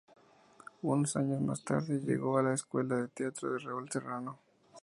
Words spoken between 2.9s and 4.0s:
de teatro de Raúl